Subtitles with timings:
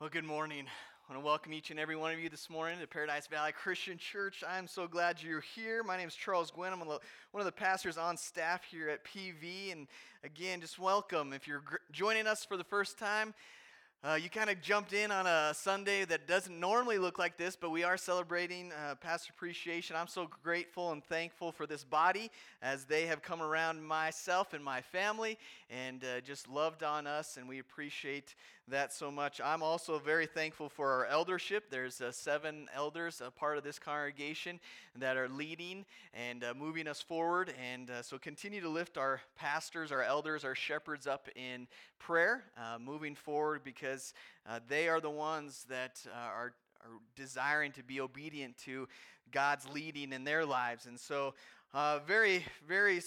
[0.00, 0.64] Well, good morning.
[0.64, 3.50] I want to welcome each and every one of you this morning to Paradise Valley
[3.50, 4.44] Christian Church.
[4.48, 5.82] I'm so glad you're here.
[5.82, 6.72] My name is Charles Gwynn.
[6.72, 7.00] I'm one
[7.34, 9.72] of the pastors on staff here at PV.
[9.72, 9.88] And
[10.22, 11.32] again, just welcome.
[11.32, 13.34] If you're joining us for the first time,
[14.04, 17.56] uh, you kind of jumped in on a Sunday that doesn't normally look like this,
[17.56, 19.96] but we are celebrating uh, Pastor Appreciation.
[19.96, 22.30] I'm so grateful and thankful for this body
[22.62, 25.36] as they have come around myself and my family
[25.68, 28.36] and uh, just loved on us, and we appreciate
[28.68, 29.40] that so much.
[29.42, 31.70] I'm also very thankful for our eldership.
[31.70, 34.60] There's uh, seven elders, a part of this congregation,
[34.96, 37.52] that are leading and uh, moving us forward.
[37.72, 41.66] And uh, so continue to lift our pastors, our elders, our shepherds up in
[41.98, 42.44] prayer
[42.80, 44.12] moving forward because because
[44.46, 46.52] uh, they are the ones that uh, are,
[46.82, 48.86] are desiring to be obedient to
[49.32, 50.86] God's leading in their lives.
[50.86, 51.34] And so,
[51.72, 53.00] uh, very, very,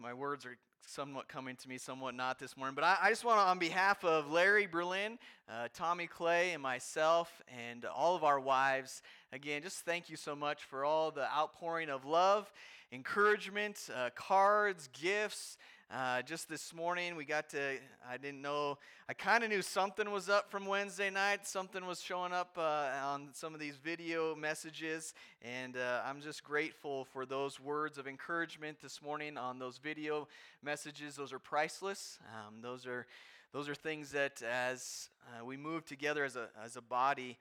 [0.00, 0.56] my words are
[0.86, 2.74] somewhat coming to me, somewhat not this morning.
[2.74, 6.62] But I, I just want to, on behalf of Larry Berlin, uh, Tommy Clay, and
[6.62, 11.30] myself, and all of our wives, again, just thank you so much for all the
[11.32, 12.50] outpouring of love,
[12.90, 15.56] encouragement, uh, cards, gifts.
[15.90, 18.76] Uh, just this morning, we got to, I didn't know,
[19.08, 21.46] I kind of knew something was up from Wednesday night.
[21.46, 25.14] Something was showing up uh, on some of these video messages.
[25.40, 30.28] And uh, I'm just grateful for those words of encouragement this morning on those video
[30.62, 31.16] messages.
[31.16, 32.18] Those are priceless.
[32.34, 33.06] Um, those, are,
[33.54, 37.38] those are things that as uh, we move together as a, as a body,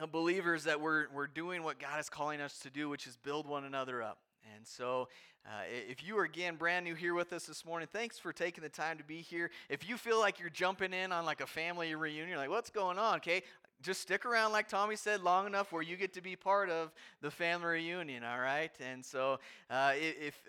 [0.00, 3.16] of believers that we're, we're doing what God is calling us to do, which is
[3.18, 4.18] build one another up.
[4.56, 5.08] And so,
[5.44, 8.62] uh, if you are again brand new here with us this morning, thanks for taking
[8.62, 9.50] the time to be here.
[9.68, 12.96] If you feel like you're jumping in on like a family reunion, like, what's going
[12.96, 13.16] on?
[13.16, 13.42] Okay,
[13.82, 16.92] just stick around, like Tommy said, long enough where you get to be part of
[17.20, 18.70] the family reunion, all right?
[18.80, 20.40] And so, uh, if,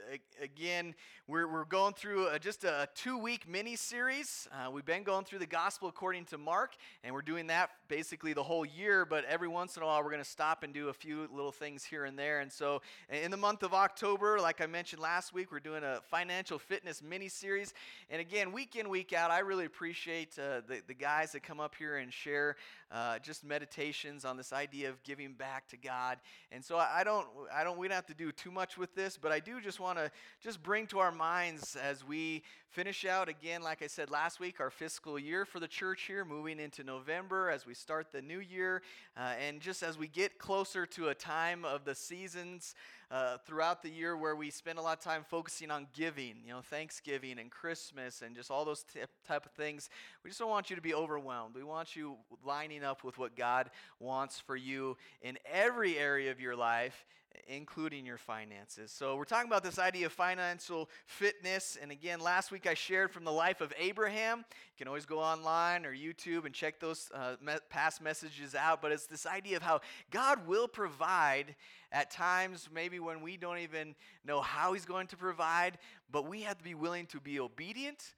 [0.41, 0.93] again,
[1.27, 4.47] we're, we're going through a, just a two week mini series.
[4.51, 8.33] Uh, we've been going through the gospel according to Mark, and we're doing that basically
[8.33, 10.89] the whole year, but every once in a while, we're going to stop and do
[10.89, 12.41] a few little things here and there.
[12.41, 16.01] And so, in the month of October, like I mentioned last week, we're doing a
[16.11, 17.73] financial fitness mini series.
[18.09, 21.59] And again, week in, week out, I really appreciate uh, the, the guys that come
[21.59, 22.57] up here and share
[22.91, 26.19] uh, just meditations on this idea of giving back to God.
[26.51, 29.17] And so I don't, I don't, we don't have to do too much with this,
[29.17, 30.11] but I do just want to
[30.41, 34.59] just bring to our minds as we finish out again, like I said last week,
[34.59, 38.39] our fiscal year for the church here, moving into November as we start the new
[38.39, 38.81] year,
[39.15, 42.75] uh, and just as we get closer to a time of the seasons
[43.13, 46.51] uh, throughout the year where we spend a lot of time focusing on giving, you
[46.51, 49.89] know, Thanksgiving and Christmas and just all those t- type of things.
[50.25, 51.55] We just don't want you to be overwhelmed.
[51.55, 53.69] We want you lining up with with what God
[53.99, 57.05] wants for you in every area of your life,
[57.47, 58.91] including your finances.
[58.91, 61.77] So, we're talking about this idea of financial fitness.
[61.81, 64.39] And again, last week I shared from the life of Abraham.
[64.39, 68.81] You can always go online or YouTube and check those uh, me- past messages out.
[68.81, 71.55] But it's this idea of how God will provide
[71.91, 73.95] at times, maybe when we don't even
[74.25, 75.77] know how He's going to provide,
[76.11, 78.13] but we have to be willing to be obedient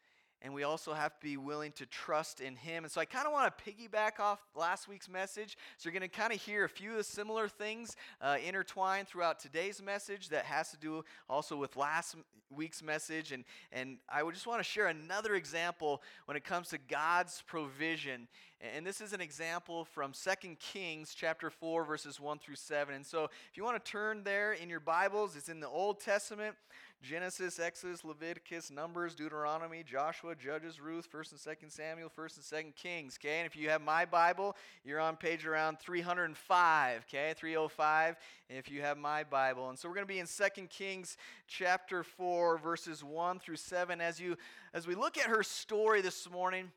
[0.45, 2.83] and we also have to be willing to trust in Him.
[2.83, 5.57] And so I kind of want to piggyback off last week's message.
[5.77, 9.07] So you're going to kind of hear a few of the similar things uh, intertwined
[9.07, 12.15] throughout today's message that has to do also with last
[12.51, 13.31] week's message.
[13.31, 17.41] And, and I would just want to share another example when it comes to God's
[17.47, 18.27] provision.
[18.61, 22.93] And this is an example from 2 Kings chapter 4, verses 1 through 7.
[22.93, 25.99] And so if you want to turn there in your Bibles, it's in the Old
[25.99, 26.55] Testament
[27.01, 32.75] Genesis, Exodus, Leviticus, Numbers, Deuteronomy, Joshua, Judges, Ruth, 1st and 2nd Samuel, 1st and 2nd
[32.75, 33.37] Kings, okay?
[33.37, 37.33] And if you have my Bible, you're on page around 305, okay?
[37.37, 38.15] 305
[38.49, 39.69] if you have my Bible.
[39.69, 41.17] And so we're going to be in 2nd Kings
[41.47, 44.35] chapter 4 verses 1 through 7 as you
[44.73, 46.71] as we look at her story this morning.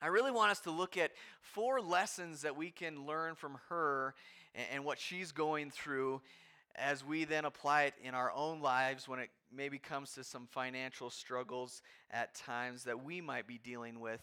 [0.00, 4.14] I really want us to look at four lessons that we can learn from her
[4.54, 6.20] and, and what she's going through
[6.76, 10.46] as we then apply it in our own lives when it maybe comes to some
[10.46, 14.20] financial struggles at times that we might be dealing with.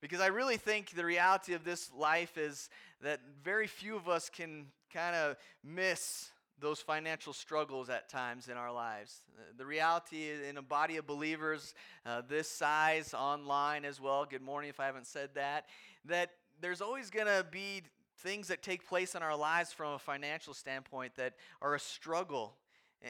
[0.00, 2.70] Because I really think the reality of this life is
[3.02, 6.30] that very few of us can kind of miss
[6.60, 9.22] those financial struggles at times in our lives.
[9.56, 11.74] The reality in a body of believers
[12.04, 15.66] uh, this size, online as well, good morning if I haven't said that,
[16.04, 16.30] that
[16.60, 17.82] there's always going to be
[18.18, 22.54] things that take place in our lives from a financial standpoint that are a struggle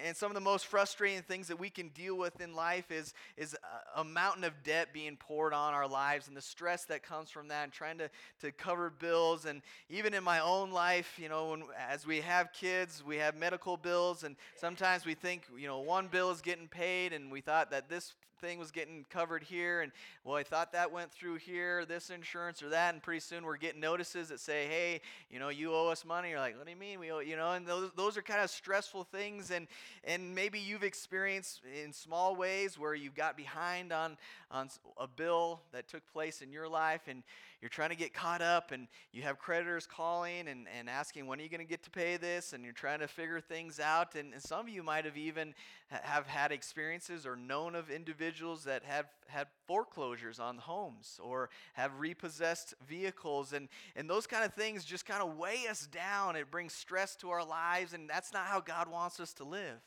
[0.05, 3.15] And some of the most frustrating things that we can deal with in life is,
[3.39, 3.57] is
[3.97, 7.49] a, mountain of debt being poured on our lives and the stress that comes from
[7.49, 8.11] that and trying to,
[8.43, 9.47] to cover bills.
[9.47, 13.35] And even in my own life, you know, when, as we have kids, we have
[13.35, 17.41] medical bills, and sometimes we think, you know, one bill is getting paid, and we
[17.41, 19.93] thought that this thing was getting covered here, and
[20.25, 23.57] well, I thought that went through here, this insurance or that, and pretty soon we're
[23.57, 25.01] getting notices that say, hey,
[25.31, 26.31] you know, you owe us money.
[26.31, 28.41] You're like, what do you mean we owe, you know, and those, those are kind
[28.41, 29.67] of stressful things, and,
[30.05, 34.17] and maybe you've experienced in small ways where you got behind on,
[34.51, 34.69] on
[34.99, 37.23] a bill that took place in your life, and
[37.61, 41.41] you're trying to get caught up, and you have creditors calling and, and asking, when
[41.41, 44.15] are you going to get to pay this, and you're trying to figure things out,
[44.15, 45.55] and, and some of you might have even
[45.91, 51.99] have had experiences or known of individuals that have had foreclosures on homes or have
[51.99, 53.53] repossessed vehicles.
[53.53, 56.37] And, and those kind of things just kind of weigh us down.
[56.37, 59.81] It brings stress to our lives and that's not how god wants us to live.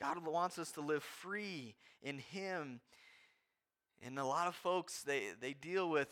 [0.00, 2.80] God wants us to live free in him.
[4.04, 6.08] And a lot of folks they, they deal with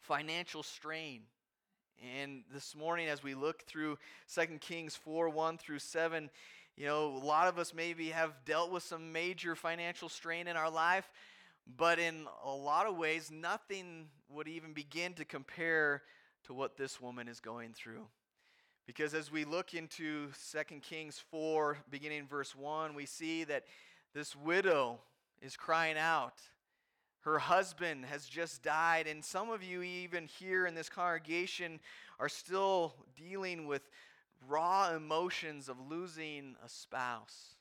[0.00, 1.22] financial strain
[2.18, 3.98] and this morning as we look through
[4.34, 6.30] 2 kings 4 1 through 7
[6.80, 10.56] you know, a lot of us maybe have dealt with some major financial strain in
[10.56, 11.10] our life,
[11.76, 16.02] but in a lot of ways, nothing would even begin to compare
[16.44, 18.06] to what this woman is going through.
[18.86, 23.64] Because as we look into 2 Kings 4, beginning verse 1, we see that
[24.14, 25.00] this widow
[25.42, 26.40] is crying out.
[27.20, 31.78] Her husband has just died, and some of you, even here in this congregation,
[32.18, 33.82] are still dealing with
[34.48, 37.56] raw emotions of losing a spouse.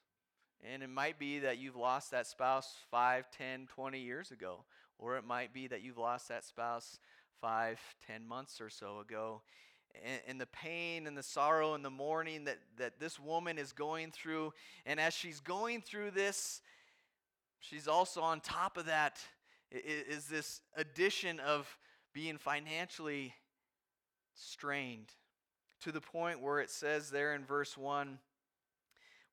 [0.63, 4.63] And it might be that you've lost that spouse 5, 10, 20 years ago.
[4.97, 6.99] Or it might be that you've lost that spouse
[7.41, 9.41] 5, 10 months or so ago.
[10.05, 13.71] And, and, the pain and the sorrow and the mourning that, that this woman is
[13.71, 14.53] going through.
[14.85, 16.61] And as she's going through this,
[17.59, 19.19] she's also on top of that
[19.71, 21.77] is this addition of
[22.13, 23.33] being financially
[24.33, 25.13] strained
[25.81, 28.19] to the point where it says there in verse 1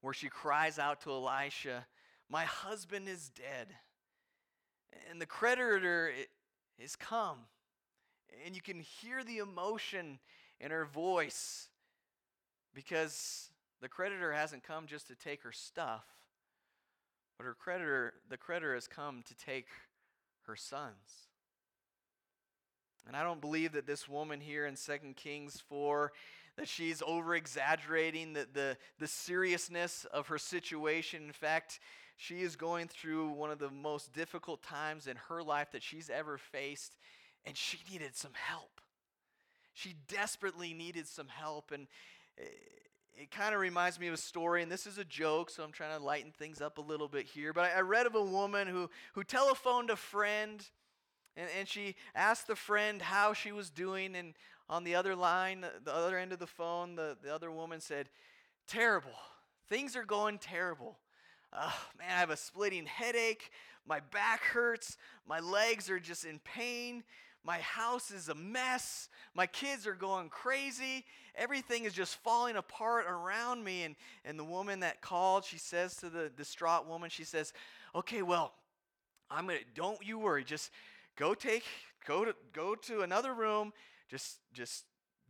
[0.01, 1.87] where she cries out to Elisha,
[2.29, 3.75] My husband is dead.
[5.11, 6.13] And the creditor
[6.79, 7.39] is come.
[8.45, 10.19] And you can hear the emotion
[10.61, 11.69] in her voice
[12.75, 13.51] because
[13.81, 16.05] the creditor hasn't come just to take her stuff,
[17.37, 19.67] but her creditor, the creditor has come to take
[20.47, 21.29] her sons.
[23.07, 26.13] And I don't believe that this woman here in 2 Kings 4
[26.57, 31.25] that she's over exaggerating the, the, the seriousness of her situation.
[31.25, 31.81] In fact,
[32.17, 36.09] she is going through one of the most difficult times in her life that she's
[36.09, 36.97] ever faced,
[37.45, 38.81] and she needed some help.
[39.75, 41.71] She desperately needed some help.
[41.71, 41.87] And
[42.39, 42.45] eh,
[43.17, 45.73] it, kind of reminds me of a story, and this is a joke, so I'm
[45.73, 47.53] trying to lighten things up a little bit here.
[47.53, 50.67] But I, I read of a woman who, who telephoned a friend
[51.37, 54.17] and, and she asked the friend how she was doing.
[54.17, 54.35] And
[54.69, 58.09] on the other line, the other end of the phone, the, the other woman said,
[58.67, 59.13] Terrible.
[59.69, 60.99] Things are going terrible.
[61.53, 63.51] Uh, man, I have a splitting headache.
[63.87, 64.97] My back hurts.
[65.27, 67.05] My legs are just in pain.
[67.47, 69.09] My house is a mess.
[69.33, 71.05] My kids are going crazy.
[71.37, 73.85] Everything is just falling apart around me.
[73.85, 73.95] And,
[74.25, 77.53] and the woman that called, she says to the distraught woman, she says,
[77.95, 78.53] Okay, well,
[79.31, 80.43] I'm gonna, don't you worry.
[80.43, 80.73] Just
[81.15, 81.63] go take
[82.05, 83.73] go to go to another room
[84.09, 84.85] just just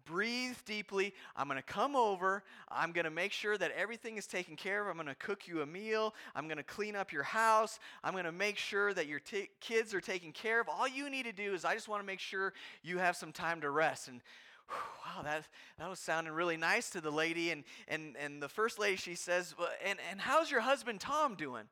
[0.07, 1.13] breathe deeply.
[1.37, 2.43] I'm going to come over.
[2.69, 4.89] I'm going to make sure that everything is taken care of.
[4.89, 6.15] I'm going to cook you a meal.
[6.35, 7.79] I'm going to clean up your house.
[8.03, 10.69] I'm going to make sure that your t- kids are taken care of.
[10.69, 13.33] All you need to do is i just want to make sure you have some
[13.33, 14.09] time to rest.
[14.09, 14.23] And
[14.69, 15.45] wow that,
[15.79, 17.51] that was sounding really nice to the lady.
[17.51, 21.35] And, and, and the first lady she says well, and, and how's your husband tom
[21.35, 21.65] doing?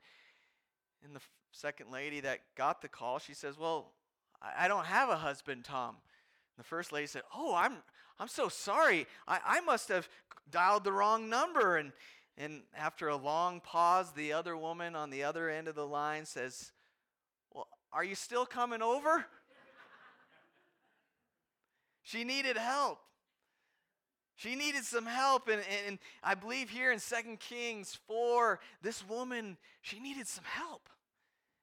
[1.05, 1.21] And the
[1.53, 3.93] second lady that got the call she says well
[4.59, 5.97] I, don't have a husband, Tom.
[6.57, 7.77] The first lady said, Oh, I'm,
[8.19, 9.07] I'm so sorry.
[9.27, 10.09] I, I must have
[10.51, 11.77] dialed the wrong number.
[11.77, 11.93] And,
[12.37, 16.27] and after a long pause, the other woman on the other end of the line
[16.27, 16.73] says,
[17.53, 19.25] Well, are you still coming over?
[22.03, 22.99] she needed help.
[24.37, 25.49] She needed some help.
[25.49, 30.89] And, and I believe here in 2 Kings 4, this woman, she needed some help.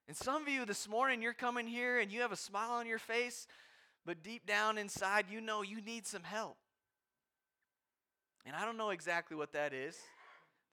[0.08, 2.88] And some of you this morning, you're coming here and you have a smile on
[2.88, 3.48] your face,
[4.06, 6.58] but deep down inside, you know you need some help.
[8.46, 9.98] And I don't know exactly what that is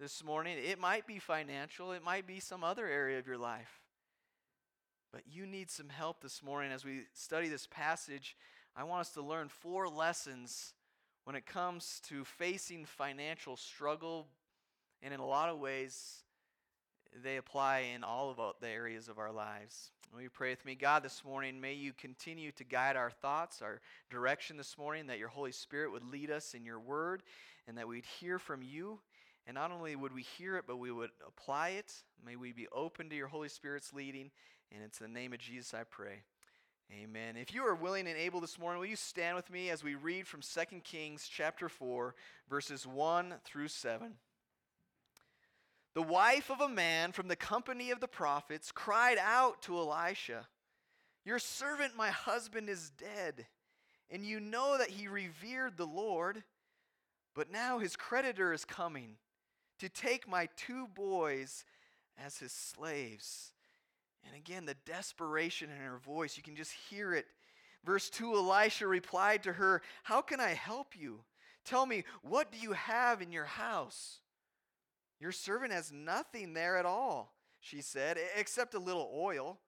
[0.01, 0.57] this morning.
[0.59, 3.83] It might be financial, it might be some other area of your life.
[5.13, 8.37] But you need some help this morning as we study this passage.
[8.77, 10.75] I want us to learn four lessons
[11.25, 14.29] when it comes to facing financial struggle
[15.03, 16.25] And in a lot of ways,
[17.23, 19.91] they apply in all of the areas of our lives.
[20.13, 20.75] Will you pray with me?
[20.75, 25.19] God, this morning, may you continue to guide our thoughts, our direction this morning, that
[25.19, 27.23] your Holy Spirit would lead us in your word,
[27.67, 29.01] and that we'd hear from you.
[29.47, 31.93] And not only would we hear it, but we would apply it.
[32.25, 34.31] May we be open to your Holy Spirit's leading.
[34.73, 36.23] And it's in the name of Jesus I pray.
[36.93, 37.37] Amen.
[37.37, 39.95] If you are willing and able this morning, will you stand with me as we
[39.95, 42.15] read from 2 Kings chapter 4,
[42.49, 44.15] verses 1 through 7?
[45.99, 50.47] The wife of a man from the company of the prophets cried out to Elisha,
[51.25, 53.49] Your servant, my husband, is dead,
[54.09, 56.45] and you know that he revered the Lord.
[57.35, 59.17] But now his creditor is coming
[59.81, 61.65] to take my two boys
[62.25, 63.53] as his slaves.
[64.25, 67.27] And again, the desperation in her voice, you can just hear it.
[67.85, 71.25] Verse 2 Elisha replied to her, How can I help you?
[71.65, 74.21] Tell me, what do you have in your house?
[75.21, 79.59] Your servant has nothing there at all, she said, except a little oil.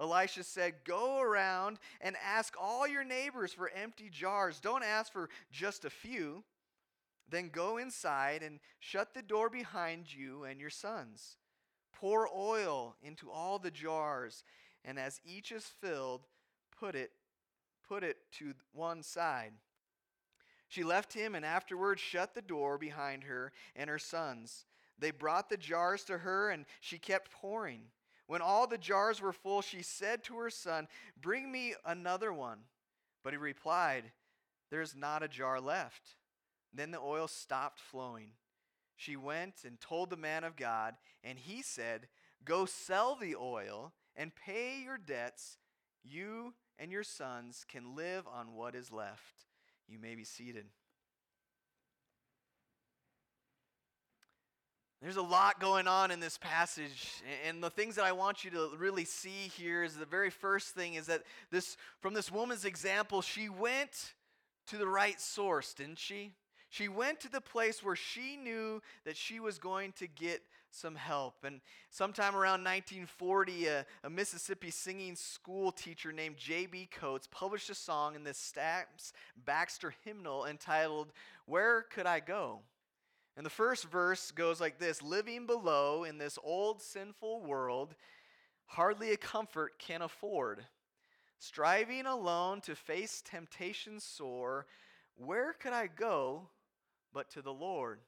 [0.00, 4.60] Elisha said, Go around and ask all your neighbors for empty jars.
[4.60, 6.44] Don't ask for just a few.
[7.30, 11.36] Then go inside and shut the door behind you and your sons.
[11.92, 14.44] Pour oil into all the jars,
[14.84, 16.22] and as each is filled,
[16.78, 17.10] put it
[17.88, 19.52] put it to one side.
[20.68, 24.66] She left him and afterwards shut the door behind her and her sons.
[24.98, 27.82] They brought the jars to her, and she kept pouring.
[28.26, 30.88] When all the jars were full, she said to her son,
[31.20, 32.58] Bring me another one.
[33.24, 34.04] But he replied,
[34.70, 36.16] There's not a jar left.
[36.72, 38.32] Then the oil stopped flowing.
[38.96, 42.08] She went and told the man of God, and he said,
[42.44, 45.56] Go sell the oil and pay your debts.
[46.04, 49.46] You and your sons can live on what is left.
[49.88, 50.66] You may be seated.
[55.00, 58.50] There's a lot going on in this passage, and the things that I want you
[58.50, 62.64] to really see here is the very first thing is that this from this woman's
[62.64, 64.14] example, she went
[64.66, 66.32] to the right source, didn't she?
[66.68, 70.96] She went to the place where she knew that she was going to get some
[70.96, 71.44] help.
[71.44, 76.88] And sometime around 1940, a, a Mississippi singing school teacher named J.B.
[76.92, 79.12] Coats published a song in the Stamps
[79.46, 81.12] Baxter hymnal entitled,
[81.46, 82.60] Where Could I Go?
[83.38, 87.94] And the first verse goes like this Living below in this old sinful world,
[88.66, 90.66] hardly a comfort can afford.
[91.38, 94.66] Striving alone to face temptation sore,
[95.14, 96.48] where could I go
[97.12, 98.00] but to the Lord.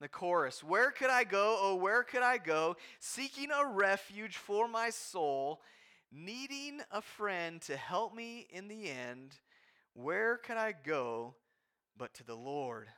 [0.00, 1.58] The chorus Where could I go?
[1.60, 2.76] Oh, where could I go?
[2.98, 5.60] Seeking a refuge for my soul,
[6.10, 9.34] needing a friend to help me in the end.
[9.92, 11.34] Where could I go
[11.98, 12.88] but to the Lord?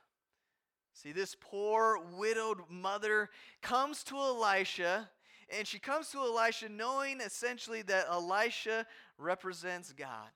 [0.94, 3.28] See, this poor widowed mother
[3.60, 5.10] comes to Elisha,
[5.50, 8.86] and she comes to Elisha knowing essentially that Elisha
[9.18, 10.30] represents God.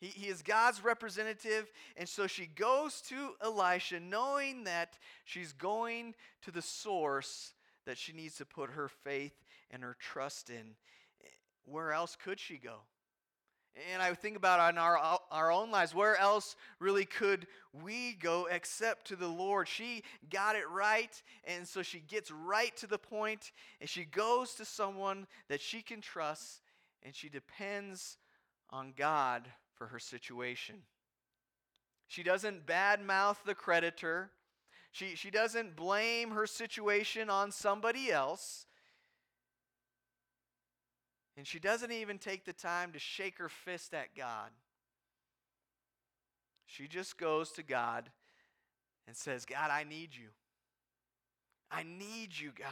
[0.00, 1.70] He, he is God's representative.
[1.96, 7.54] And so she goes to Elisha knowing that she's going to the source
[7.86, 9.34] that she needs to put her faith
[9.70, 10.74] and her trust in.
[11.64, 12.80] Where else could she go?
[13.92, 18.46] And I think about in our, our own lives, where else really could we go
[18.48, 19.66] except to the Lord?
[19.66, 23.50] She got it right, and so she gets right to the point,
[23.80, 26.62] and she goes to someone that she can trust,
[27.02, 28.16] and she depends
[28.70, 30.76] on God for her situation.
[32.06, 34.30] She doesn't badmouth the creditor.
[34.92, 38.66] She, she doesn't blame her situation on somebody else.
[41.36, 44.50] And she doesn't even take the time to shake her fist at God.
[46.66, 48.10] She just goes to God
[49.06, 50.28] and says, God, I need you.
[51.70, 52.68] I need you, God.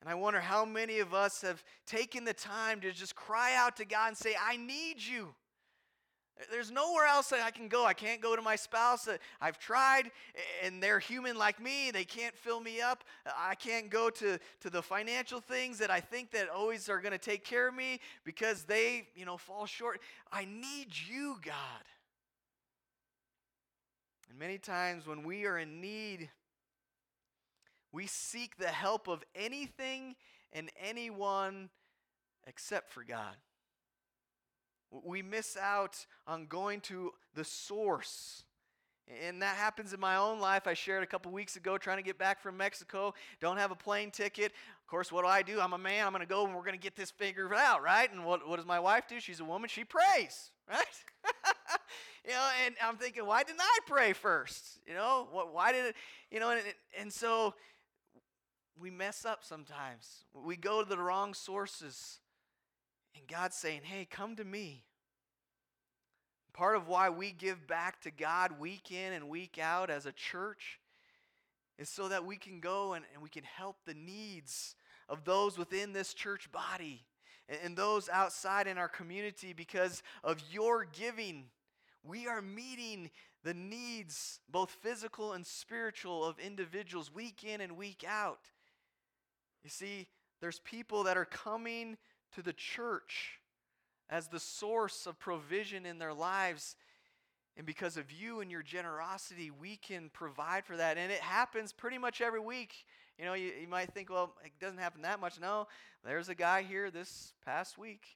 [0.00, 3.76] And I wonder how many of us have taken the time to just cry out
[3.76, 5.34] to God and say, I need you.
[6.50, 7.84] There's nowhere else that I can go.
[7.84, 9.08] I can't go to my spouse.
[9.08, 10.10] Uh, I've tried,
[10.62, 11.90] and they're human like me.
[11.90, 13.02] They can't fill me up.
[13.26, 17.00] Uh, I can't go to, to the financial things that I think that always are
[17.00, 20.00] going to take care of me because they, you know, fall short.
[20.30, 21.54] I need you, God.
[24.30, 26.30] And many times when we are in need,
[27.90, 30.14] we seek the help of anything
[30.52, 31.70] and anyone
[32.46, 33.34] except for God.
[34.90, 38.44] We miss out on going to the source.
[39.24, 40.66] And that happens in my own life.
[40.66, 43.14] I shared a couple weeks ago trying to get back from Mexico.
[43.40, 44.52] Don't have a plane ticket.
[44.82, 45.60] Of course, what do I do?
[45.60, 46.06] I'm a man.
[46.06, 48.10] I'm going to go and we're going to get this figured out, right?
[48.12, 49.18] And what, what does my wife do?
[49.18, 49.68] She's a woman.
[49.68, 50.84] She prays, right?
[52.24, 54.78] you know, and I'm thinking, why didn't I pray first?
[54.86, 55.96] You know, what, why did it,
[56.30, 56.60] you know, and,
[56.98, 57.54] and so
[58.78, 60.24] we mess up sometimes.
[60.34, 62.20] We go to the wrong sources.
[63.18, 64.84] And God's saying, hey, come to me.
[66.52, 70.12] Part of why we give back to God week in and week out as a
[70.12, 70.78] church
[71.78, 74.76] is so that we can go and, and we can help the needs
[75.08, 77.04] of those within this church body
[77.48, 81.44] and, and those outside in our community because of your giving.
[82.04, 83.10] We are meeting
[83.42, 88.40] the needs, both physical and spiritual, of individuals week in and week out.
[89.64, 90.06] You see,
[90.40, 91.96] there's people that are coming
[92.34, 93.40] to the church
[94.10, 96.76] as the source of provision in their lives.
[97.56, 100.96] And because of you and your generosity, we can provide for that.
[100.96, 102.84] And it happens pretty much every week.
[103.18, 105.40] You know, you, you might think, well, it doesn't happen that much.
[105.40, 105.66] No,
[106.04, 108.06] there's a guy here this past week.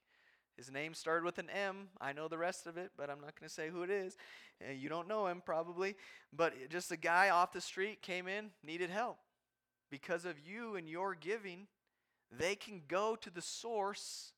[0.57, 1.89] His name started with an M.
[2.01, 4.17] I know the rest of it, but I'm not going to say who it is.
[4.63, 5.97] Uh, you don't know him probably.
[6.33, 9.19] But just a guy off the street came in, needed help.
[9.91, 11.67] Because of you and your giving,
[12.39, 14.33] they can go to the source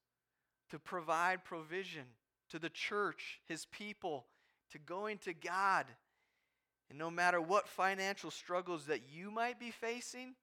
[0.70, 2.04] to provide provision
[2.50, 4.26] to the church, his people,
[4.72, 5.86] to going to God.
[6.90, 10.34] And no matter what financial struggles that you might be facing,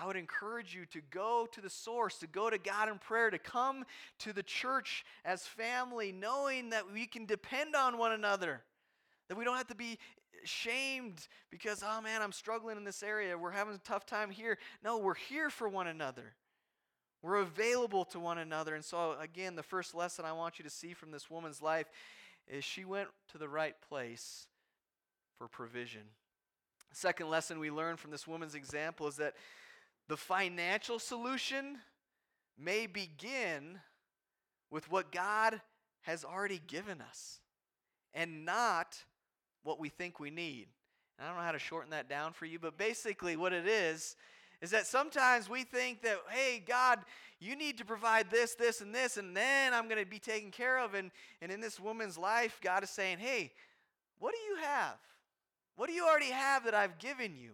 [0.00, 3.30] I would encourage you to go to the source, to go to God in prayer,
[3.30, 3.84] to come
[4.20, 8.62] to the church as family, knowing that we can depend on one another,
[9.28, 9.98] that we don't have to be
[10.44, 14.58] shamed because, oh man, I'm struggling in this area, we're having a tough time here.
[14.82, 16.34] No, we're here for one another.
[17.22, 18.74] We're available to one another.
[18.74, 21.90] And so, again, the first lesson I want you to see from this woman's life
[22.46, 24.46] is she went to the right place
[25.36, 26.02] for provision.
[26.92, 29.34] second lesson we learn from this woman's example is that
[30.08, 31.78] the financial solution
[32.58, 33.78] may begin
[34.70, 35.60] with what God
[36.02, 37.40] has already given us
[38.14, 39.04] and not
[39.68, 40.66] what we think we need.
[41.18, 43.68] And I don't know how to shorten that down for you, but basically, what it
[43.68, 44.16] is
[44.62, 47.00] is that sometimes we think that, hey, God,
[47.38, 50.50] you need to provide this, this, and this, and then I'm going to be taken
[50.50, 50.94] care of.
[50.94, 51.10] And,
[51.42, 53.52] and in this woman's life, God is saying, hey,
[54.18, 54.96] what do you have?
[55.76, 57.52] What do you already have that I've given you?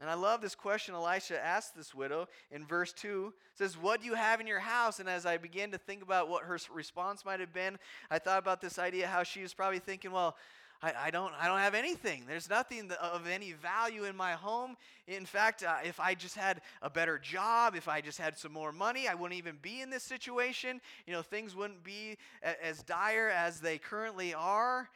[0.00, 3.32] And I love this question Elisha asked this widow in verse 2.
[3.52, 5.00] It says, What do you have in your house?
[5.00, 8.38] And as I began to think about what her response might have been, I thought
[8.38, 10.36] about this idea how she was probably thinking, Well,
[10.82, 12.24] I, I, don't, I don't have anything.
[12.28, 14.76] There's nothing of any value in my home.
[15.08, 18.52] In fact, uh, if I just had a better job, if I just had some
[18.52, 20.80] more money, I wouldn't even be in this situation.
[21.06, 24.88] You know, things wouldn't be a, as dire as they currently are.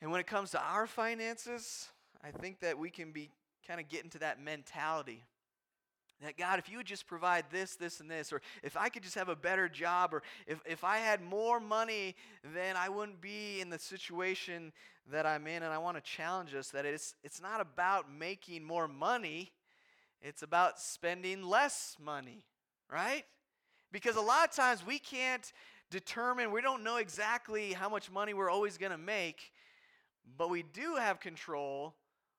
[0.00, 1.88] And when it comes to our finances,
[2.24, 3.30] I think that we can be
[3.66, 5.22] kind of get into that mentality
[6.22, 9.02] that God, if you would just provide this, this, and this, or if I could
[9.02, 12.16] just have a better job, or if, if I had more money,
[12.54, 14.72] then I wouldn't be in the situation
[15.12, 15.62] that I'm in.
[15.62, 19.52] And I want to challenge us that it's, it's not about making more money,
[20.20, 22.44] it's about spending less money,
[22.92, 23.24] right?
[23.92, 25.52] Because a lot of times we can't
[25.90, 29.52] determine, we don't know exactly how much money we're always going to make,
[30.36, 31.94] but we do have control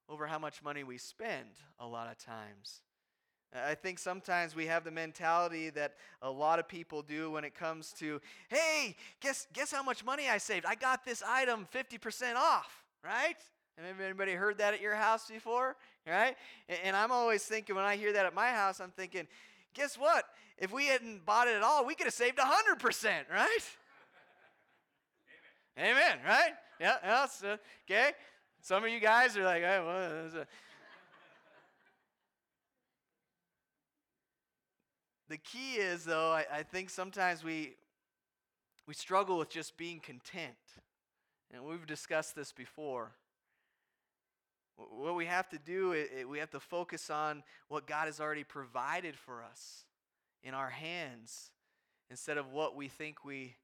[0.09, 2.81] over how much money we spend a lot of times.
[3.53, 7.55] I think sometimes we have the mentality that a lot of people do when it
[7.55, 10.65] comes to, hey, guess, guess how much money I saved?
[10.67, 13.37] I got this item 50% off, right?
[13.77, 15.77] Have anybody heard that at your house before?
[16.05, 16.35] Right?
[16.83, 19.27] And I'm always thinking, when I hear that at my house, I'm thinking,
[19.73, 20.25] guess what?
[20.57, 23.59] If we hadn't bought it at all, we could have saved 100%, right?
[25.77, 25.95] Amen.
[25.95, 26.51] Amen, right?
[26.79, 27.57] Yeah, yeah so, uh,
[27.89, 28.11] okay.
[28.61, 30.45] Some of you guys are like, hey, well,
[35.29, 37.75] The key is, though, I, I think sometimes we,
[38.87, 40.55] we struggle with just being content.
[41.53, 43.11] And we've discussed this before.
[44.75, 48.43] What we have to do, is we have to focus on what God has already
[48.43, 49.85] provided for us
[50.43, 51.51] in our hands
[52.09, 53.55] instead of what we think we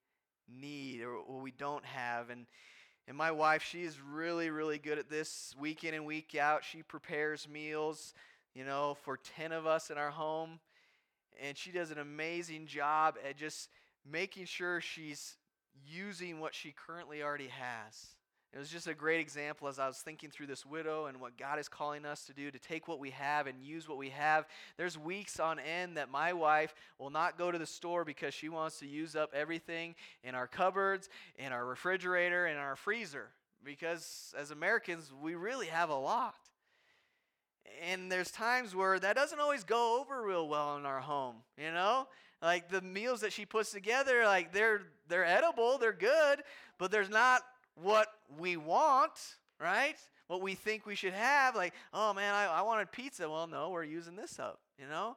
[0.48, 2.30] need or what we don't have.
[2.30, 2.46] And,
[3.08, 6.64] and my wife, she is really, really good at this week in and week out.
[6.64, 8.14] She prepares meals,
[8.54, 10.60] you know, for 10 of us in our home
[11.42, 13.70] and she does an amazing job at just
[14.10, 15.36] making sure she's
[15.86, 18.16] using what she currently already has.
[18.56, 21.38] It was just a great example as I was thinking through this widow and what
[21.38, 24.12] God is calling us to do to take what we have and use what we
[24.12, 24.46] have.
[24.78, 28.48] There's weeks on end that my wife will not go to the store because she
[28.48, 29.94] wants to use up everything
[30.24, 33.28] in our cupboards, in our refrigerator, in our freezer.
[33.62, 36.36] Because as Americans, we really have a lot.
[37.92, 41.72] And there's times where that doesn't always go over real well in our home, you
[41.72, 42.08] know?
[42.42, 46.44] Like the meals that she puts together, like they're they're edible, they're good,
[46.78, 47.42] but there's not
[47.76, 49.12] what we want,
[49.60, 49.98] right?
[50.28, 51.56] what we think we should have.
[51.56, 53.30] Like, oh man, I, I wanted pizza.
[53.30, 55.16] Well, no, we're using this up, you know?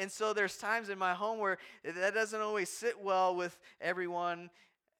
[0.00, 4.50] And so there's times in my home where that doesn't always sit well with everyone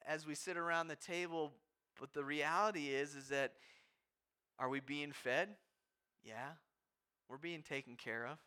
[0.07, 1.53] as we sit around the table.
[1.98, 3.55] But the reality is, is that
[4.59, 5.48] are we being fed?
[6.24, 6.51] Yeah,
[7.29, 8.38] we're being taken care of.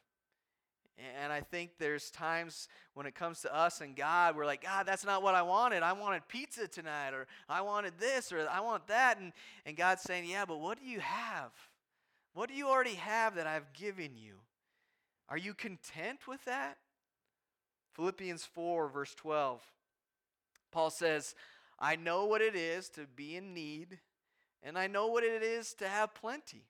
[1.20, 4.86] And I think there's times when it comes to us and God, we're like, God,
[4.86, 5.84] that's not what I wanted.
[5.84, 9.20] I wanted pizza tonight, or I wanted this, or I want that.
[9.20, 9.32] And,
[9.66, 11.52] and God's saying, Yeah, but what do you have?
[12.34, 14.36] What do you already have that I've given you?
[15.28, 16.78] Are you content with that?
[17.94, 19.62] Philippians 4, verse 12.
[20.72, 21.36] Paul says,
[21.80, 24.00] I know what it is to be in need,
[24.64, 26.64] and I know what it is to have plenty.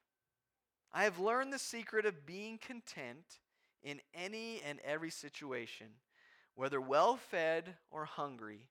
[0.94, 3.40] I have learned the secret of being content
[3.84, 5.88] in any and every situation,
[6.56, 8.68] whether well fed or hungry,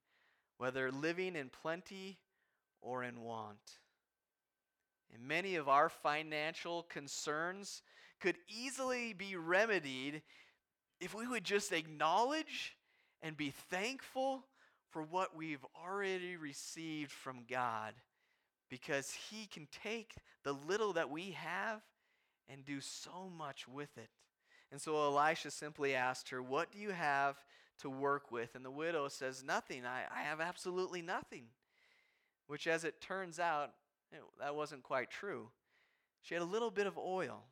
[0.58, 2.18] whether living in plenty
[2.82, 3.78] or in want.
[5.12, 7.82] And many of our financial concerns
[8.20, 10.22] could easily be remedied
[11.00, 12.76] if we would just acknowledge
[13.22, 14.44] and be thankful
[14.90, 17.94] for what we've already received from God
[18.68, 21.80] because He can take the little that we have
[22.50, 24.10] and do so much with it.
[24.72, 27.36] And so Elisha simply asked her, What do you have
[27.80, 28.54] to work with?
[28.54, 29.84] And the widow says, Nothing.
[29.84, 31.44] I, I have absolutely nothing.
[32.46, 33.70] Which, as it turns out,
[34.12, 35.48] it, that wasn't quite true.
[36.22, 37.44] She had a little bit of oil.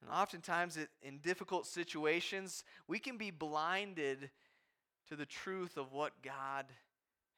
[0.00, 4.30] And oftentimes, it, in difficult situations, we can be blinded
[5.08, 6.66] to the truth of what God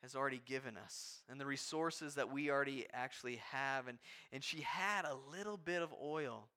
[0.03, 3.87] has already given us and the resources that we already actually have.
[3.87, 3.99] And,
[4.33, 6.49] and she had a little bit of oil.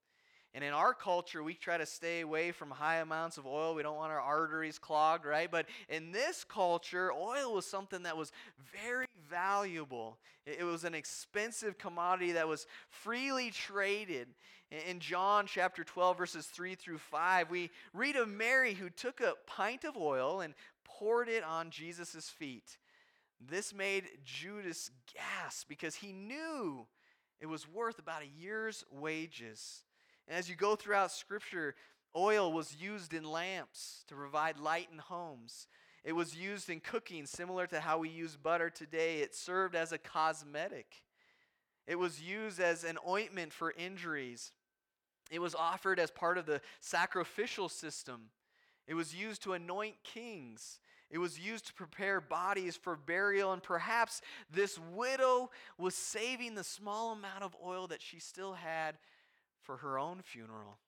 [0.56, 3.74] And in our culture, we try to stay away from high amounts of oil.
[3.74, 5.50] We don't want our arteries clogged, right?
[5.50, 8.32] But in this culture, oil was something that was
[8.72, 10.20] very valuable.
[10.46, 14.28] It was an expensive commodity that was freely traded.
[14.88, 19.34] In John chapter 12, verses 3 through 5, we read of Mary who took a
[19.48, 20.54] pint of oil and
[20.84, 22.78] poured it on Jesus' feet.
[23.50, 26.86] This made Judas gasp because he knew
[27.40, 29.84] it was worth about a year's wages.
[30.28, 31.76] And as you go throughout Scripture,
[32.16, 35.68] oil was used in lamps to provide light in homes.
[36.04, 39.20] It was used in cooking, similar to how we use butter today.
[39.20, 41.04] It served as a cosmetic.
[41.88, 44.52] It was used as an ointment for injuries.
[45.32, 48.30] It was offered as part of the sacrificial system.
[48.88, 50.80] It was used to anoint kings.
[51.14, 54.20] It was used to prepare bodies for burial, and perhaps
[54.52, 58.98] this widow was saving the small amount of oil that she still had
[59.62, 60.80] for her own funeral.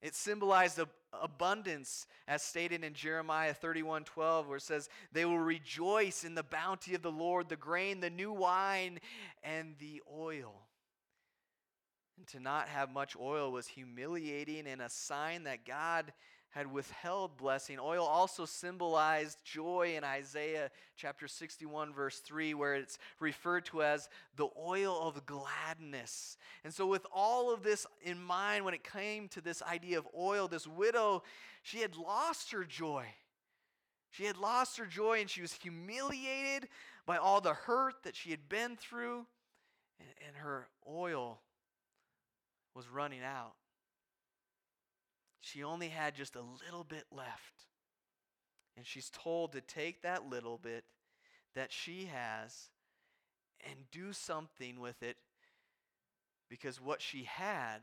[0.00, 0.80] It symbolized
[1.12, 6.42] abundance, as stated in Jeremiah 31 12, where it says, They will rejoice in the
[6.42, 8.98] bounty of the Lord, the grain, the new wine,
[9.42, 10.54] and the oil.
[12.16, 16.14] And to not have much oil was humiliating and a sign that God
[16.54, 17.80] had withheld blessing.
[17.80, 24.08] Oil also symbolized joy in Isaiah chapter 61, verse 3, where it's referred to as
[24.36, 26.36] the oil of gladness.
[26.62, 30.06] And so, with all of this in mind, when it came to this idea of
[30.16, 31.24] oil, this widow,
[31.64, 33.04] she had lost her joy.
[34.12, 36.68] She had lost her joy and she was humiliated
[37.04, 39.26] by all the hurt that she had been through,
[39.98, 41.40] and, and her oil
[42.76, 43.54] was running out.
[45.44, 47.66] She only had just a little bit left.
[48.78, 50.84] And she's told to take that little bit
[51.54, 52.70] that she has
[53.68, 55.18] and do something with it
[56.48, 57.80] because what she had,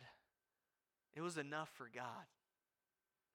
[1.14, 2.26] it was enough for God.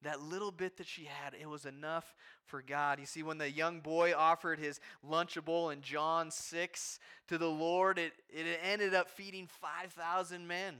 [0.03, 2.99] That little bit that she had, it was enough for God.
[2.99, 7.99] You see, when the young boy offered his Lunchable in John 6 to the Lord,
[7.99, 10.79] it, it ended up feeding 5,000 men.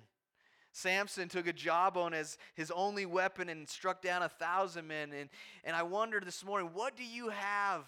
[0.77, 5.11] Samson took a jawbone as his only weapon and struck down a thousand men.
[5.19, 5.31] And,
[5.65, 7.87] and I wonder this morning, what do you have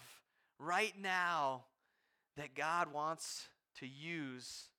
[0.57, 1.65] right now
[2.35, 3.47] that God wants
[3.77, 4.69] to use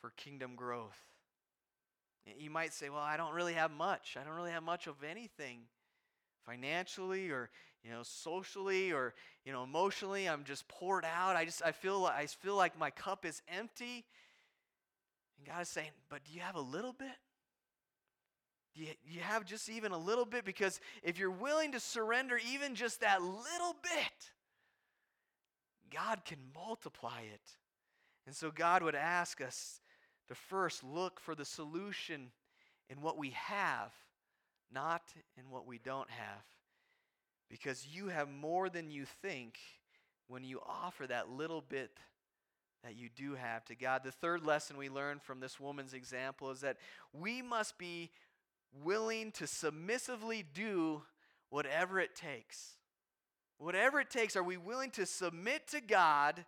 [0.00, 0.98] for kingdom growth?
[2.40, 4.16] You might say, well, I don't really have much.
[4.20, 5.60] I don't really have much of anything
[6.44, 7.50] financially or
[7.84, 9.14] you know socially or
[9.44, 12.88] you know emotionally i'm just poured out i just i feel i feel like my
[12.88, 14.04] cup is empty
[15.38, 17.08] and God is saying, but do you have a little bit?
[18.74, 20.44] Do you, you have just even a little bit?
[20.44, 24.30] Because if you're willing to surrender even just that little bit,
[25.92, 27.56] God can multiply it.
[28.26, 29.80] And so God would ask us
[30.28, 32.30] to first look for the solution
[32.90, 33.92] in what we have,
[34.72, 35.02] not
[35.38, 36.44] in what we don't have.
[37.48, 39.58] Because you have more than you think
[40.28, 41.90] when you offer that little bit
[42.86, 44.02] that you do have to God.
[44.04, 46.76] The third lesson we learn from this woman's example is that
[47.12, 48.12] we must be
[48.84, 51.02] willing to submissively do
[51.50, 52.76] whatever it takes.
[53.58, 56.44] Whatever it takes, are we willing to submit to God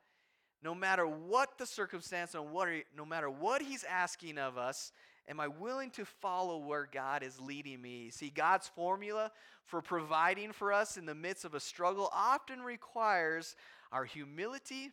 [0.63, 4.93] no matter what the circumstance what no matter what he's asking of us?
[5.29, 8.11] Am I willing to follow where God is leading me?
[8.11, 9.33] See, God's formula
[9.65, 13.57] for providing for us in the midst of a struggle often requires
[13.91, 14.93] our humility,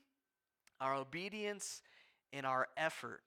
[0.80, 1.82] our obedience,
[2.34, 3.24] and our effort.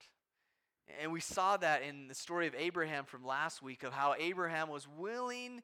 [1.00, 4.68] And we saw that in the story of Abraham from last week of how Abraham
[4.68, 5.62] was willing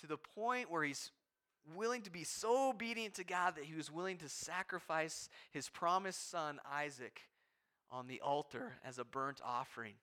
[0.00, 1.10] to the point where he's
[1.74, 6.30] willing to be so obedient to God that he was willing to sacrifice his promised
[6.30, 7.22] son Isaac
[7.90, 9.94] on the altar as a burnt offering,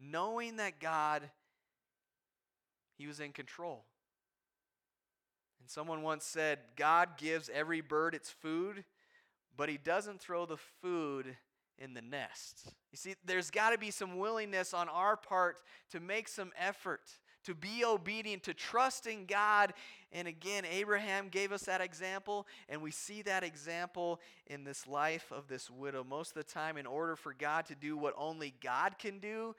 [0.00, 1.30] knowing that God
[2.96, 3.84] he was in control.
[5.60, 8.84] And someone once said, God gives every bird its food,
[9.56, 11.36] but he doesn't throw the food
[11.78, 12.72] in the nest.
[12.90, 15.58] You see, there's got to be some willingness on our part
[15.90, 17.02] to make some effort,
[17.44, 19.74] to be obedient, to trust in God.
[20.12, 25.32] And again, Abraham gave us that example, and we see that example in this life
[25.32, 26.04] of this widow.
[26.04, 29.54] Most of the time, in order for God to do what only God can do,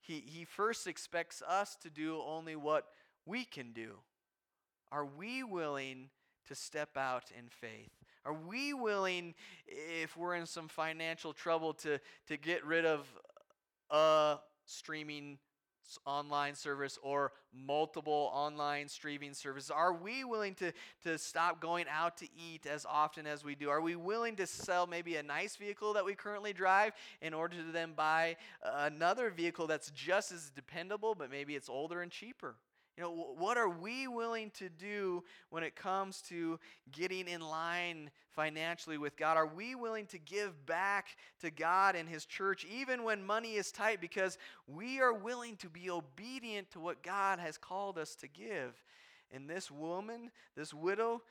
[0.00, 2.86] he, he first expects us to do only what
[3.24, 3.94] we can do.
[4.92, 6.10] Are we willing
[6.46, 7.95] to step out in faith?
[8.26, 9.34] Are we willing,
[9.68, 13.06] if we're in some financial trouble, to, to get rid of
[13.88, 15.38] a streaming
[16.04, 19.70] online service or multiple online streaming services?
[19.70, 20.72] Are we willing to,
[21.04, 23.70] to stop going out to eat as often as we do?
[23.70, 27.56] Are we willing to sell maybe a nice vehicle that we currently drive in order
[27.56, 32.56] to then buy another vehicle that's just as dependable, but maybe it's older and cheaper?
[32.96, 36.58] You know, what are we willing to do when it comes to
[36.92, 39.36] getting in line financially with God?
[39.36, 43.70] Are we willing to give back to God and His church even when money is
[43.70, 48.28] tight because we are willing to be obedient to what God has called us to
[48.28, 48.82] give?
[49.30, 51.22] And this woman, this widow,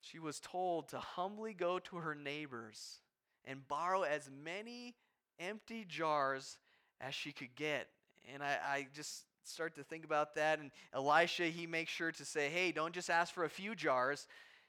[0.00, 3.00] she was told to humbly go to her neighbors
[3.44, 4.94] and borrow as many
[5.38, 6.56] empty jars
[7.02, 7.88] as she could get.
[8.32, 10.58] And I, I just start to think about that.
[10.58, 14.26] And Elisha, he makes sure to say, hey, don't just ask for a few jars,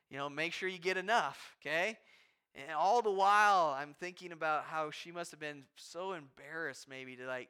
[0.09, 1.97] you know, make sure you get enough, okay?
[2.53, 7.15] And all the while, I'm thinking about how she must have been so embarrassed, maybe,
[7.15, 7.49] to like,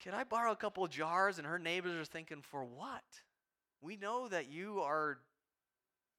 [0.00, 1.36] can I borrow a couple jars?
[1.36, 3.04] And her neighbors are thinking, for what?
[3.82, 5.18] We know that you are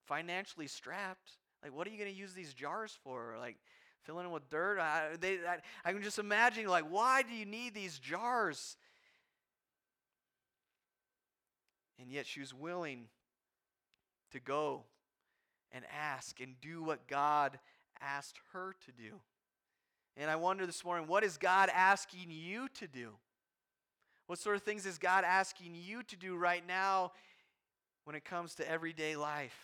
[0.05, 1.31] financially strapped.
[1.63, 3.35] Like, what are you going to use these jars for?
[3.39, 3.57] Like,
[4.03, 4.79] filling them with dirt?
[4.79, 8.77] I, they, I, I can just imagine, like, why do you need these jars?
[12.01, 13.05] And yet she was willing
[14.31, 14.83] to go
[15.71, 17.59] and ask and do what God
[18.01, 19.19] asked her to do.
[20.17, 23.11] And I wonder this morning, what is God asking you to do?
[24.27, 27.11] What sort of things is God asking you to do right now
[28.05, 29.57] when it comes to everyday life?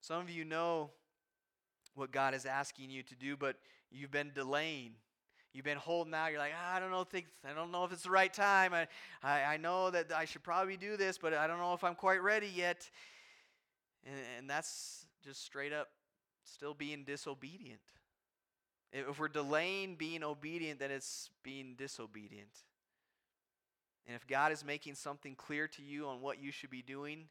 [0.00, 0.90] Some of you know
[1.94, 3.56] what God is asking you to do, but
[3.90, 4.92] you've been delaying
[5.52, 6.30] you've been holding out.
[6.30, 8.72] You're like, ah, I don't know, think, I don't know if it's the right time.
[8.74, 8.86] I,
[9.22, 11.94] I, I know that I should probably do this, but I don't know if I'm
[11.94, 12.88] quite ready yet.
[14.04, 15.88] And, and that's just straight up
[16.44, 17.80] still being disobedient.
[18.92, 22.50] If we're delaying being obedient, then it's being disobedient.
[24.06, 27.28] And if God is making something clear to you on what you should be doing,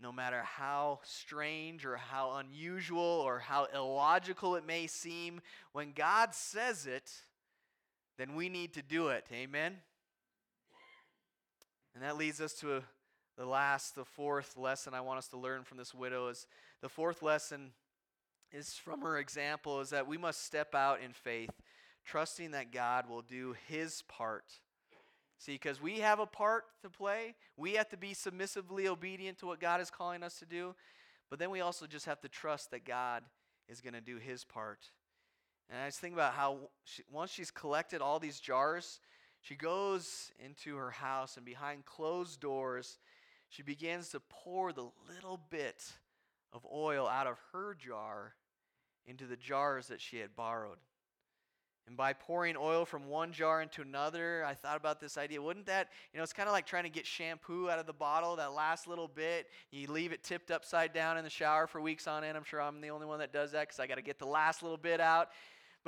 [0.00, 5.40] no matter how strange or how unusual or how illogical it may seem,
[5.72, 7.10] when God says it,
[8.16, 9.26] then we need to do it.
[9.32, 9.76] Amen?
[11.94, 12.82] And that leads us to a,
[13.36, 16.46] the last, the fourth lesson I want us to learn from this widow is
[16.80, 17.72] the fourth lesson
[18.52, 21.50] is from her example is that we must step out in faith,
[22.04, 24.44] trusting that God will do his part
[25.38, 29.46] See, because we have a part to play, we have to be submissively obedient to
[29.46, 30.74] what God is calling us to do,
[31.30, 33.22] but then we also just have to trust that God
[33.68, 34.90] is going to do his part.
[35.70, 39.00] And I just think about how she, once she's collected all these jars,
[39.40, 42.98] she goes into her house and behind closed doors,
[43.48, 45.84] she begins to pour the little bit
[46.52, 48.34] of oil out of her jar
[49.06, 50.78] into the jars that she had borrowed.
[51.88, 55.40] And by pouring oil from one jar into another, I thought about this idea.
[55.40, 57.94] Wouldn't that, you know, it's kind of like trying to get shampoo out of the
[57.94, 59.46] bottle, that last little bit.
[59.70, 62.36] You leave it tipped upside down in the shower for weeks on end.
[62.36, 64.26] I'm sure I'm the only one that does that because I got to get the
[64.26, 65.30] last little bit out.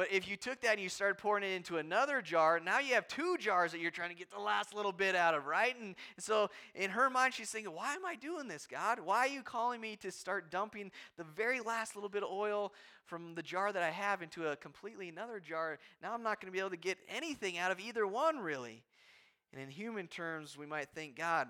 [0.00, 2.94] But if you took that and you started pouring it into another jar, now you
[2.94, 5.78] have two jars that you're trying to get the last little bit out of, right?
[5.78, 8.98] And, so in her mind, she's thinking, Why am I doing this, God?
[9.00, 12.72] Why are you calling me to start dumping the very last little bit of oil
[13.04, 15.78] from the jar that I have into a completely another jar?
[16.02, 18.82] Now I'm not going to be able to get anything out of either one, really.
[19.52, 21.48] And in human terms, we might think, God,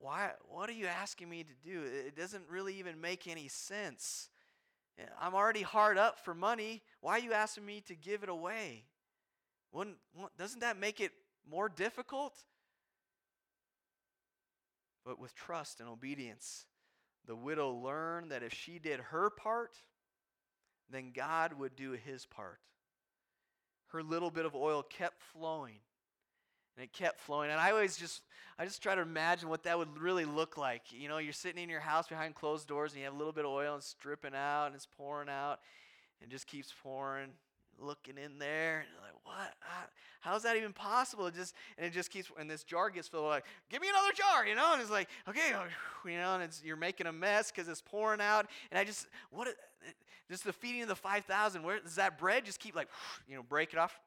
[0.00, 1.82] why, what are you asking me to do?
[1.82, 4.30] It doesn't really even make any sense.
[5.20, 6.82] I'm already hard up for money.
[7.00, 8.84] Why are you asking me to give it away?
[9.72, 9.96] Wouldn't,
[10.38, 11.12] doesn't that make it
[11.48, 12.34] more difficult?
[15.04, 16.64] But with trust and obedience,
[17.26, 19.76] the widow learned that if she did her part,
[20.90, 22.60] then God would do his part.
[23.88, 25.78] Her little bit of oil kept flowing
[26.76, 27.50] and it kept flowing.
[27.50, 28.22] And i always just
[28.58, 30.82] i just try to imagine what that would really look like.
[30.92, 33.32] You know you're sitting in your house behind closed doors and you have a little
[33.32, 35.60] bit of oil and it's dripping out and it's pouring out
[36.22, 37.30] and just keeps pouring
[37.78, 38.78] looking in there.
[38.78, 39.54] And like what?
[40.20, 41.26] How's that even possible?
[41.26, 44.12] It just and it just keeps and this jar gets filled like give me another
[44.14, 44.72] jar you know?
[44.72, 46.34] And it's like okay oh, you know?
[46.34, 48.46] And it's you're making a mess because it's pouring out.
[48.70, 49.48] And i just what
[50.30, 52.88] just the feeding of the 5000 where does that bread just keep like
[53.28, 53.98] you know break it off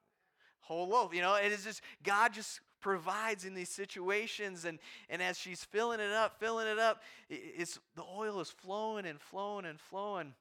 [0.61, 1.13] whole loaf.
[1.13, 5.63] You know, it is just God just provides in these situations and and as she's
[5.65, 10.33] filling it up filling it up it's the oil is flowing and flowing and flowing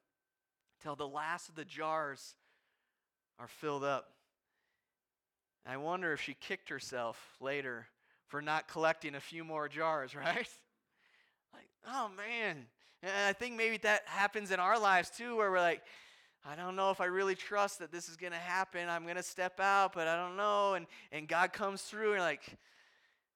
[0.81, 2.35] till the last of the jars
[3.39, 4.11] are filled up.
[5.65, 7.87] I wonder if she kicked herself later
[8.27, 10.49] for not collecting a few more jars right?
[11.53, 12.65] Like oh man.
[13.01, 15.81] And i think maybe that happens in our lives too where we're like
[16.45, 18.87] I don't know if I really trust that this is going to happen.
[18.87, 20.73] I'm going to step out, but I don't know.
[20.75, 22.57] And, and God comes through and like,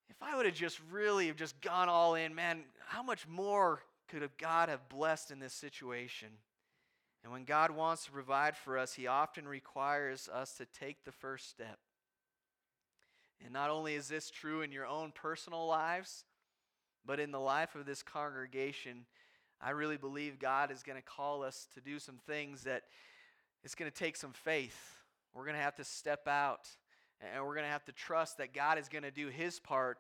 [0.10, 3.82] if I would have just really have just gone all in, man, how much more
[4.08, 6.30] could have God have blessed in this situation?
[7.24, 11.12] And when God wants to provide for us, He often requires us to take the
[11.12, 11.80] first step.
[13.44, 16.26] And not only is this true in your own personal lives,
[17.06, 19.06] but in the life of this congregation,
[19.64, 22.84] I really believe God is going to call us to do some things that
[23.64, 24.98] it's going to take some faith.
[25.34, 26.68] We're going to have to step out
[27.22, 30.00] and we're going to have to trust that God is going to do his part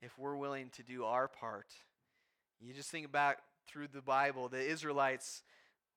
[0.00, 1.66] if we're willing to do our part.
[2.60, 5.42] You just think about through the Bible, the Israelites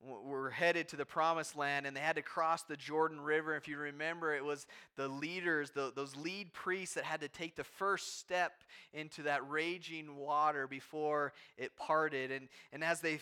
[0.04, 3.56] were headed to the promised land and they had to cross the Jordan River.
[3.56, 7.56] If you remember, it was the leaders, the, those lead priests that had to take
[7.56, 12.32] the first step into that raging water before it parted.
[12.32, 13.20] And, and as they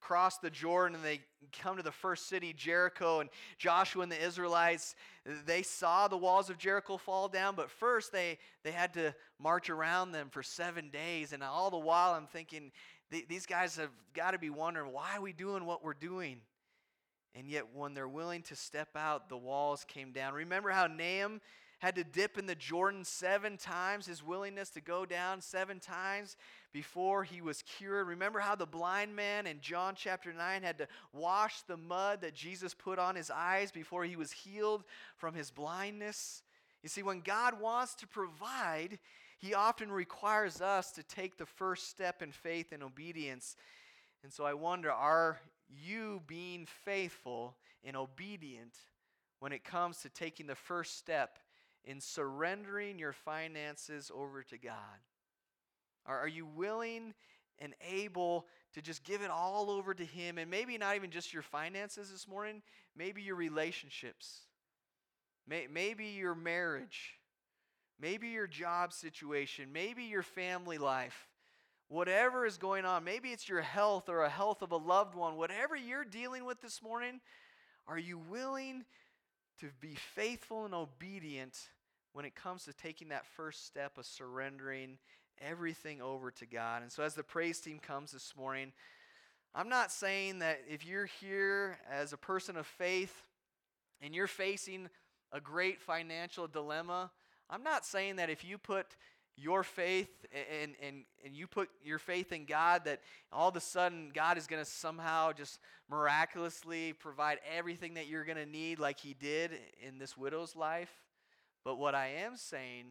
[0.00, 1.20] cross the Jordan and they
[1.60, 4.94] come to the first city, Jericho, and Joshua and the Israelites,
[5.46, 9.70] they saw the walls of Jericho fall down, but first they, they had to march
[9.70, 11.32] around them for seven days.
[11.32, 12.72] And all the while I'm thinking,
[13.10, 16.40] these guys have got to be wondering why are we doing what we're doing?
[17.34, 20.34] And yet, when they're willing to step out, the walls came down.
[20.34, 21.40] Remember how Naaman
[21.78, 26.36] had to dip in the Jordan seven times, his willingness to go down seven times
[26.72, 28.08] before he was cured.
[28.08, 32.34] Remember how the blind man in John chapter 9 had to wash the mud that
[32.34, 34.82] Jesus put on his eyes before he was healed
[35.16, 36.42] from his blindness?
[36.82, 38.98] You see, when God wants to provide,
[39.38, 43.56] he often requires us to take the first step in faith and obedience.
[44.24, 48.74] And so I wonder are you being faithful and obedient
[49.38, 51.38] when it comes to taking the first step
[51.84, 54.74] in surrendering your finances over to God?
[56.04, 57.12] Are, you willing
[57.58, 60.38] and able to just give it all over to Him?
[60.38, 62.62] And maybe not even just your finances this morning,
[62.96, 64.40] maybe your relationships,
[65.46, 67.17] may, maybe your marriage
[68.00, 71.28] maybe your job situation, maybe your family life,
[71.88, 75.36] whatever is going on, maybe it's your health or a health of a loved one,
[75.36, 77.20] whatever you're dealing with this morning,
[77.86, 78.84] are you willing
[79.60, 81.56] to be faithful and obedient
[82.12, 84.98] when it comes to taking that first step of surrendering
[85.40, 86.82] everything over to God?
[86.82, 88.72] And so, as the praise team comes this morning,
[89.54, 93.22] I'm not saying that if you're here as a person of faith
[94.02, 94.88] and you're facing
[95.32, 97.10] a great financial dilemma,
[97.50, 98.86] I'm not saying that if you put
[99.36, 103.00] your faith and, and, and you put your faith in God, that
[103.32, 108.24] all of a sudden God is going to somehow just miraculously provide everything that you're
[108.24, 109.52] going to need, like He did
[109.86, 110.90] in this widow's life.
[111.64, 112.86] But what I am saying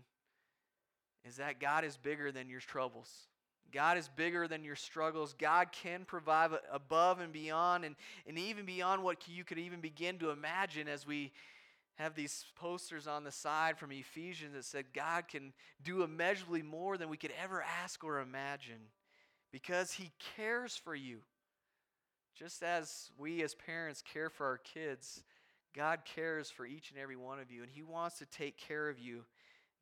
[1.27, 3.11] is that God is bigger than your troubles.
[3.73, 5.35] God is bigger than your struggles.
[5.37, 10.17] God can provide above and beyond, and, and even beyond what you could even begin
[10.19, 11.31] to imagine as we
[11.97, 16.97] have these posters on the side from Ephesians that said God can do immeasurably more
[16.97, 18.91] than we could ever ask or imagine
[19.51, 21.19] because He cares for you.
[22.37, 25.23] Just as we as parents care for our kids,
[25.75, 28.89] God cares for each and every one of you, and He wants to take care
[28.89, 29.23] of you.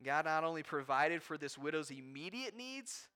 [0.02, 3.08] God not only provided for this widow's immediate needs,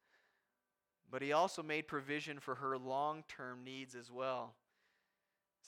[1.10, 4.54] but He also made provision for her long term needs as well.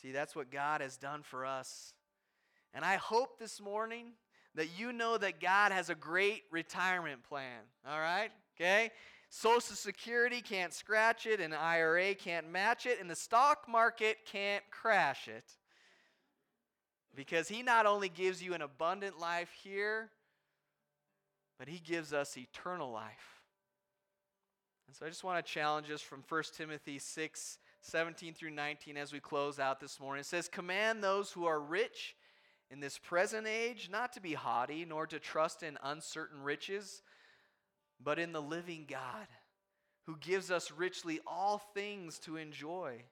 [0.01, 1.95] See, that's what God has done for us.
[2.75, 4.13] And I hope this morning
[4.55, 7.61] that you know that God has a great retirement plan.
[7.89, 8.31] All right?
[8.57, 8.91] Okay?
[9.29, 14.63] Social Security can't scratch it, and IRA can't match it, and the stock market can't
[14.71, 15.45] crash it.
[17.15, 20.11] Because he not only gives you an abundant life here,
[21.59, 23.43] but he gives us eternal life.
[24.87, 28.97] And so I just want to challenge us from 1 Timothy 6 17 through 19
[28.97, 30.21] as we close out this morning.
[30.21, 32.15] It says, Command those who are rich
[32.73, 37.03] in this present age not to be haughty, nor to trust in uncertain riches,
[38.03, 39.27] but in the living God,
[40.07, 43.03] who gives us richly all things to enjoy.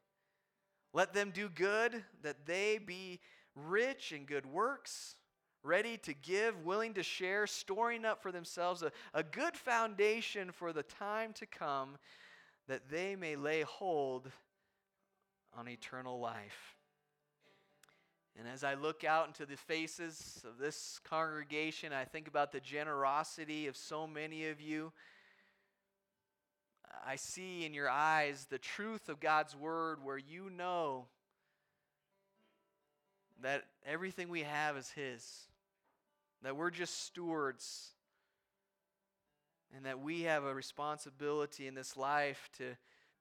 [0.94, 3.20] Let them do good, that they be
[3.54, 5.16] rich in good works,
[5.62, 10.72] ready to give, willing to share, storing up for themselves a, a good foundation for
[10.72, 11.98] the time to come,
[12.66, 14.30] that they may lay hold
[15.54, 16.79] on eternal life.
[18.38, 22.60] And as I look out into the faces of this congregation, I think about the
[22.60, 24.92] generosity of so many of you.
[27.06, 31.06] I see in your eyes the truth of God's word where you know
[33.42, 35.46] that everything we have is His,
[36.42, 37.90] that we're just stewards,
[39.74, 42.70] and that we have a responsibility in this life to,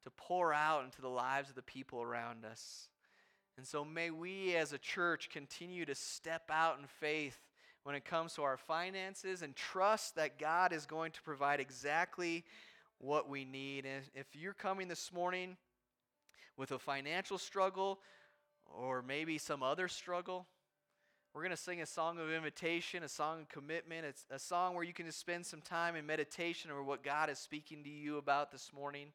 [0.04, 2.88] to pour out into the lives of the people around us.
[3.60, 7.38] And so may we as a church continue to step out in faith
[7.84, 12.46] when it comes to our finances and trust that God is going to provide exactly
[13.00, 13.86] what we need.
[13.86, 15.58] And if you're coming this morning
[16.56, 18.00] with a financial struggle,
[18.66, 20.48] or maybe some other struggle.
[21.34, 24.06] We're going to sing a song of invitation, a song of commitment.
[24.06, 27.30] It's a song where you can just spend some time in meditation over what God
[27.30, 29.08] is speaking to you about this morning.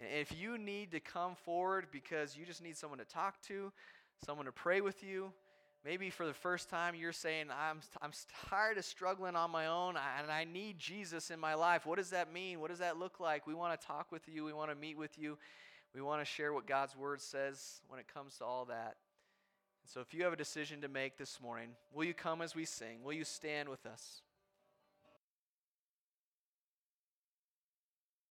[0.00, 3.72] And if you need to come forward because you just need someone to talk to,
[4.24, 5.32] someone to pray with you,
[5.84, 8.12] maybe for the first time you're saying, I'm, I'm
[8.48, 11.86] tired of struggling on my own and I need Jesus in my life.
[11.86, 12.60] What does that mean?
[12.60, 13.46] What does that look like?
[13.46, 15.38] We want to talk with you, we want to meet with you.
[15.94, 18.96] We want to share what God's word says when it comes to all that.
[19.84, 22.66] So if you have a decision to make this morning, will you come as we
[22.66, 23.02] sing?
[23.02, 24.20] Will you stand with us?